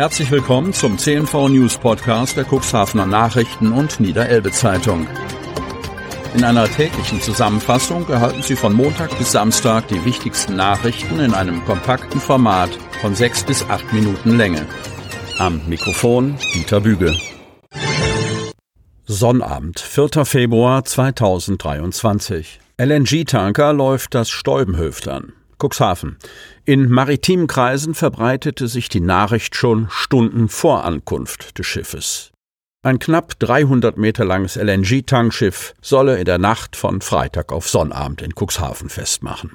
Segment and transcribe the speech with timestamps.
[0.00, 5.06] Herzlich willkommen zum CNV News Podcast der Cuxhavener Nachrichten und Niederelbe Zeitung.
[6.34, 11.62] In einer täglichen Zusammenfassung erhalten Sie von Montag bis Samstag die wichtigsten Nachrichten in einem
[11.66, 12.70] kompakten Format
[13.02, 14.64] von sechs bis acht Minuten Länge.
[15.38, 17.14] Am Mikrofon Dieter Büge.
[19.04, 20.24] Sonnabend, 4.
[20.24, 22.58] Februar 2023.
[22.78, 25.34] LNG-Tanker läuft das Stäubenhöft an.
[25.60, 26.16] Cuxhaven.
[26.64, 32.32] In maritimen Kreisen verbreitete sich die Nachricht schon Stunden vor Ankunft des Schiffes.
[32.82, 38.32] Ein knapp 300 Meter langes LNG-Tankschiff solle in der Nacht von Freitag auf Sonnabend in
[38.34, 39.52] Cuxhaven festmachen.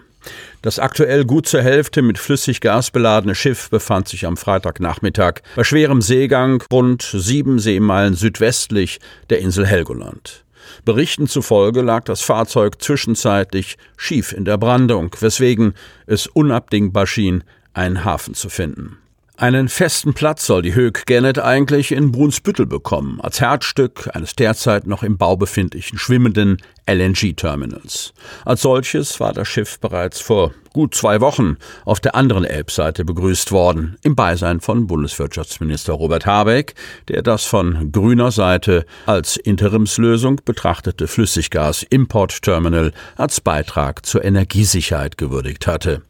[0.61, 6.01] Das aktuell gut zur Hälfte mit Flüssiggas beladene Schiff befand sich am Freitagnachmittag bei schwerem
[6.01, 8.99] Seegang rund sieben Seemeilen südwestlich
[9.29, 10.44] der Insel Helgoland.
[10.83, 15.73] Berichten zufolge lag das Fahrzeug zwischenzeitlich schief in der Brandung, weswegen
[16.05, 17.43] es unabdingbar schien,
[17.73, 18.97] einen Hafen zu finden.
[19.37, 24.87] Einen festen Platz soll die Höck Gennet eigentlich in Brunsbüttel bekommen, als Herzstück eines derzeit
[24.87, 28.13] noch im Bau befindlichen schwimmenden LNG-Terminals.
[28.45, 33.53] Als solches war das Schiff bereits vor gut zwei Wochen auf der anderen Elbseite begrüßt
[33.53, 36.75] worden, im Beisein von Bundeswirtschaftsminister Robert Habeck,
[37.07, 46.01] der das von grüner Seite als Interimslösung betrachtete Flüssiggas-Import-Terminal als Beitrag zur Energiesicherheit gewürdigt hatte.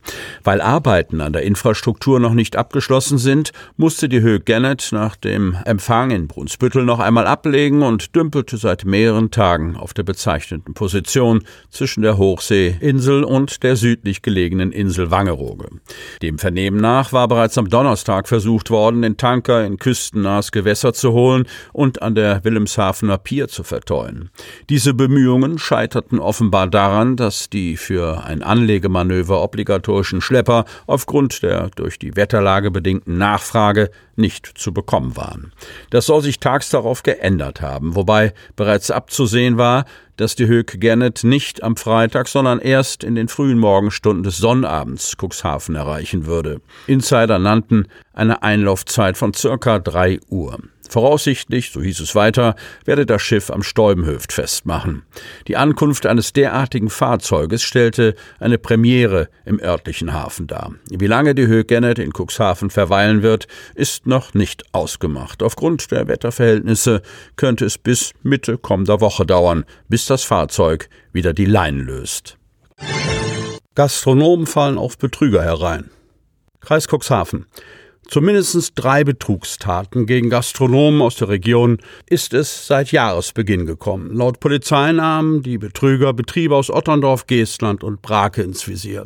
[0.43, 5.55] Weil Arbeiten an der Infrastruktur noch nicht abgeschlossen sind, musste die Höhe Gennet nach dem
[5.65, 11.43] Empfang in Brunsbüttel noch einmal ablegen und dümpelte seit mehreren Tagen auf der bezeichneten Position
[11.69, 15.67] zwischen der Hochseeinsel und der südlich gelegenen Insel Wangerooge.
[16.21, 21.11] Dem Vernehmen nach war bereits am Donnerstag versucht worden, den Tanker in küstennahes Gewässer zu
[21.13, 24.29] holen und an der Wilhelmshavener Pier zu verteuen.
[24.69, 31.99] Diese Bemühungen scheiterten offenbar daran, dass die für ein Anlegemanöver obligatorischen Schlepper aufgrund der durch
[31.99, 35.51] die Wetterlage bedingten Nachfrage nicht zu bekommen waren.
[35.89, 39.85] Das soll sich tags darauf geändert haben, wobei bereits abzusehen war,
[40.17, 45.15] dass die Höck Gennet nicht am Freitag, sondern erst in den frühen Morgenstunden des Sonnabends
[45.21, 46.61] Cuxhaven erreichen würde.
[46.87, 50.59] Insider nannten eine Einlaufzeit von circa drei Uhr.
[50.89, 55.03] Voraussichtlich, so hieß es weiter, werde das Schiff am Stäubenhöft festmachen.
[55.47, 60.73] Die Ankunft eines derartigen Fahrzeuges stellte eine Premiere im örtlichen Hafen dar.
[60.89, 65.43] Wie lange die Höhe Gennet in Cuxhaven verweilen wird, ist noch nicht ausgemacht.
[65.43, 67.01] Aufgrund der Wetterverhältnisse
[67.35, 72.37] könnte es bis Mitte kommender Woche dauern, bis das Fahrzeug wieder die Leinen löst.
[73.75, 75.89] Gastronomen fallen auf Betrüger herein.
[76.61, 77.45] Kreis Cuxhaven.
[78.07, 84.13] Zumindest drei Betrugstaten gegen Gastronomen aus der Region ist es seit Jahresbeginn gekommen.
[84.13, 89.05] Laut Polizei nahmen die Betrüger Betriebe aus Otterndorf, Geestland und Brake ins Visier.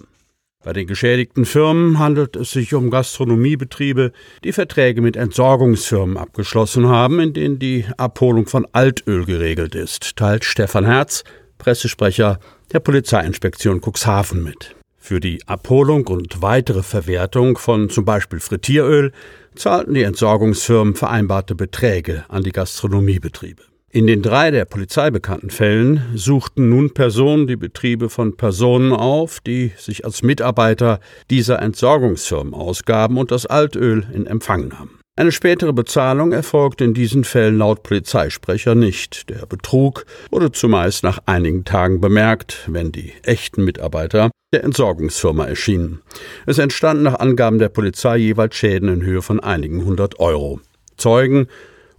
[0.62, 4.12] Bei den geschädigten Firmen handelt es sich um Gastronomiebetriebe,
[4.44, 10.44] die Verträge mit Entsorgungsfirmen abgeschlossen haben, in denen die Abholung von Altöl geregelt ist, teilt
[10.44, 11.24] Stefan Herz,
[11.58, 12.40] Pressesprecher
[12.74, 14.76] der Polizeiinspektion Cuxhaven mit.
[15.00, 19.12] Für die Abholung und weitere Verwertung von zum Beispiel Frittieröl
[19.56, 23.64] zahlten die Entsorgungsfirmen vereinbarte Beträge an die Gastronomiebetriebe.
[23.92, 29.40] In den drei der Polizei bekannten Fällen suchten nun Personen die Betriebe von Personen auf,
[29.40, 31.00] die sich als Mitarbeiter
[31.31, 35.00] dieser Entsorgungsfirmen ausgaben und das Altöl in Empfang nahmen.
[35.16, 39.30] Eine spätere Bezahlung erfolgte in diesen Fällen laut Polizeisprecher nicht.
[39.30, 46.02] Der Betrug wurde zumeist nach einigen Tagen bemerkt, wenn die echten Mitarbeiter der Entsorgungsfirma erschienen.
[46.46, 50.60] Es entstanden nach Angaben der Polizei jeweils Schäden in Höhe von einigen hundert Euro.
[50.98, 51.48] Zeugen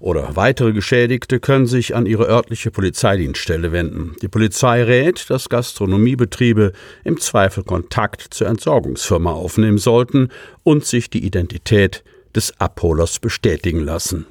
[0.00, 4.16] oder weitere Geschädigte können sich an ihre örtliche Polizeidienststelle wenden.
[4.22, 6.72] Die Polizei rät, dass Gastronomiebetriebe
[7.04, 10.30] im Zweifel Kontakt zur Entsorgungsfirma aufnehmen sollten
[10.64, 12.02] und sich die Identität
[12.34, 14.26] des Abholers bestätigen lassen.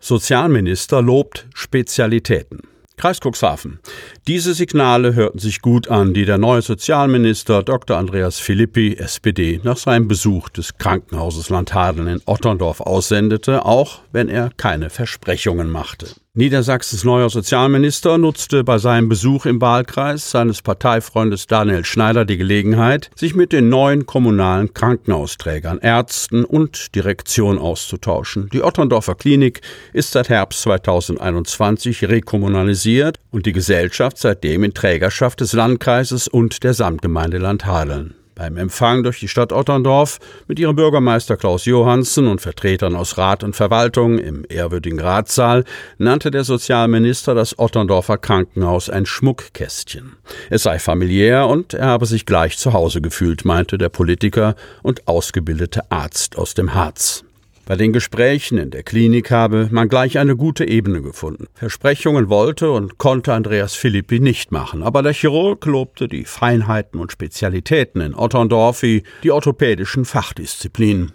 [0.00, 2.62] Sozialminister lobt Spezialitäten.
[2.96, 3.78] Kreis Cuxhaven.
[4.26, 7.98] Diese Signale hörten sich gut an, die der neue Sozialminister Dr.
[7.98, 14.50] Andreas Philippi, SPD, nach seinem Besuch des Krankenhauses Landhadeln in Otterndorf aussendete, auch wenn er
[14.56, 16.06] keine Versprechungen machte.
[16.38, 23.10] Niedersachsens neuer Sozialminister nutzte bei seinem Besuch im Wahlkreis seines Parteifreundes Daniel Schneider die Gelegenheit,
[23.14, 28.50] sich mit den neuen kommunalen Krankenhausträgern, Ärzten und Direktion auszutauschen.
[28.52, 29.62] Die Otterndorfer Klinik
[29.94, 36.74] ist seit Herbst 2021 rekommunalisiert und die Gesellschaft seitdem in Trägerschaft des Landkreises und der
[36.74, 38.14] Samtgemeinde Landhadeln.
[38.36, 43.42] Beim Empfang durch die Stadt Otterndorf mit ihrem Bürgermeister Klaus Johansen und Vertretern aus Rat
[43.42, 45.64] und Verwaltung im ehrwürdigen Ratssaal
[45.96, 50.16] nannte der Sozialminister das Otterndorfer Krankenhaus ein Schmuckkästchen.
[50.50, 55.08] Es sei familiär und er habe sich gleich zu Hause gefühlt, meinte der Politiker und
[55.08, 57.25] ausgebildete Arzt aus dem Harz.
[57.68, 61.48] Bei den Gesprächen in der Klinik habe man gleich eine gute Ebene gefunden.
[61.54, 67.10] Versprechungen wollte und konnte Andreas Philippi nicht machen, aber der Chirurg lobte die Feinheiten und
[67.10, 71.10] Spezialitäten in Otterndorf wie die orthopädischen Fachdisziplinen.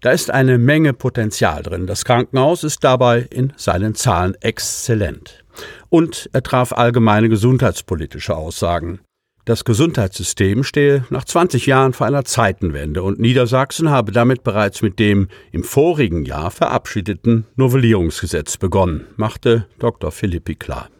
[0.00, 1.86] Da ist eine Menge Potenzial drin.
[1.86, 5.44] Das Krankenhaus ist dabei in seinen Zahlen exzellent.
[5.88, 8.98] Und er traf allgemeine gesundheitspolitische Aussagen.
[9.44, 15.00] Das Gesundheitssystem stehe nach 20 Jahren vor einer Zeitenwende und Niedersachsen habe damit bereits mit
[15.00, 20.12] dem im vorigen Jahr verabschiedeten Novellierungsgesetz begonnen, machte Dr.
[20.12, 20.90] Philippi klar.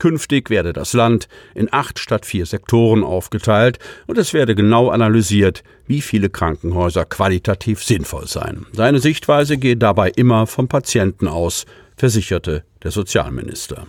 [0.00, 3.78] Künftig werde das Land in acht statt vier Sektoren aufgeteilt
[4.08, 8.66] und es werde genau analysiert, wie viele Krankenhäuser qualitativ sinnvoll seien.
[8.72, 11.66] Seine Sichtweise gehe dabei immer vom Patienten aus,
[11.96, 13.86] versicherte der Sozialminister.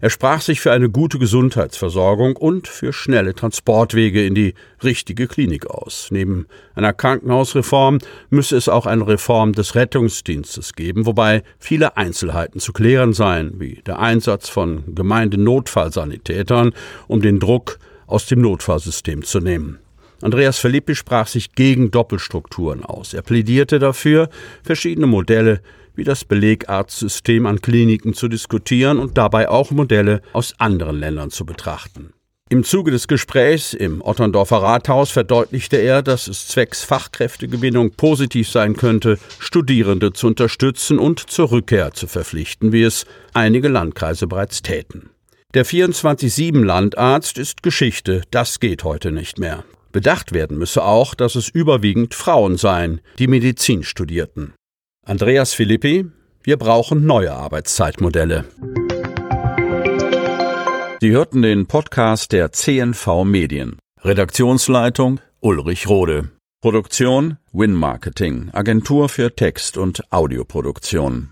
[0.00, 4.54] Er sprach sich für eine gute Gesundheitsversorgung und für schnelle Transportwege in die
[4.84, 6.08] richtige Klinik aus.
[6.10, 7.98] Neben einer Krankenhausreform
[8.28, 13.82] müsse es auch eine Reform des Rettungsdienstes geben, wobei viele Einzelheiten zu klären seien, wie
[13.86, 16.72] der Einsatz von Gemeindenotfallsanitätern,
[17.08, 19.78] um den Druck aus dem Notfallsystem zu nehmen.
[20.22, 23.12] Andreas Filippi sprach sich gegen Doppelstrukturen aus.
[23.12, 24.30] Er plädierte dafür,
[24.62, 25.60] verschiedene Modelle
[25.96, 31.44] wie das Belegarztsystem an Kliniken zu diskutieren und dabei auch Modelle aus anderen Ländern zu
[31.44, 32.12] betrachten.
[32.48, 38.76] Im Zuge des Gesprächs im Otterndorfer Rathaus verdeutlichte er, dass es zwecks Fachkräftegewinnung positiv sein
[38.76, 43.04] könnte, Studierende zu unterstützen und zur Rückkehr zu verpflichten, wie es
[43.34, 45.10] einige Landkreise bereits täten.
[45.54, 49.64] Der 24-7-Landarzt ist Geschichte, das geht heute nicht mehr.
[49.90, 54.52] Bedacht werden müsse auch, dass es überwiegend Frauen seien, die Medizin studierten.
[55.08, 56.10] Andreas Philippi,
[56.42, 58.44] wir brauchen neue Arbeitszeitmodelle.
[61.00, 63.78] Sie hörten den Podcast der CNV Medien.
[64.02, 66.30] Redaktionsleitung Ulrich Rode.
[66.60, 71.30] Produktion Win Marketing, Agentur für Text- und Audioproduktion.